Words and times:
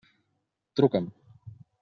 Truca'm. 0.79 1.05